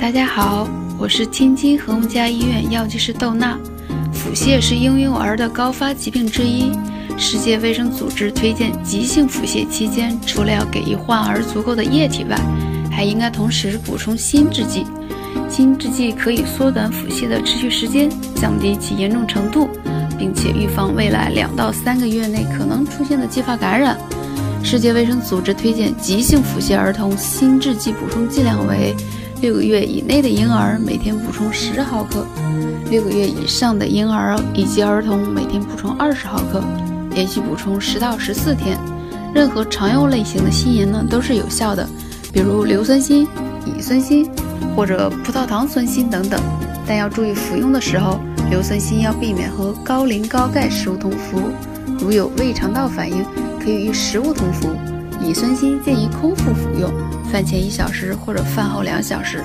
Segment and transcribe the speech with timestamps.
[0.00, 3.58] 大家好，我是天津和睦家医院药剂师窦娜。
[4.10, 6.72] 腹泻是婴幼儿的高发疾病之一。
[7.18, 12.34] 世界卫生组织推荐，急性腹泻期间，除了要给予患儿足够的液体外，
[12.90, 14.86] 还应该同时补充锌制剂。
[15.50, 19.68] 锌制剂可以缩短腹泻的持续时间，降低其严重程度，
[20.18, 23.98] 并且预防未来两到三个月内可能出现的继发感染。
[24.62, 28.94] 世界卫生组织推荐急性腹泻儿童锌制剂补充剂量为：
[29.40, 32.26] 六个月以内的婴儿每天补充十毫克，
[32.90, 36.62] 六个月以上的婴儿以及儿童每天补充二十毫克，
[37.14, 38.78] 连续补充十到十四天。
[39.34, 41.88] 任何常用类型的锌盐呢都是有效的，
[42.34, 43.26] 比如硫酸锌、
[43.64, 44.28] 乙酸锌
[44.76, 46.38] 或者葡萄糖酸锌等等。
[46.86, 51.40] 但要注意服用的时候，硫酸锌要避免和高磷、高钙食物同服，
[51.98, 53.24] 如有胃肠道反应。
[53.62, 54.70] 可以与食物同服，
[55.22, 56.90] 乙酸锌建议空腹服用，
[57.30, 59.44] 饭前一小时或者饭后两小时。